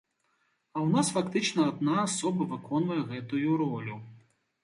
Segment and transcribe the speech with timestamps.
[0.75, 3.97] А ў нас фактычна адна асоба выконвае гэтую ролю.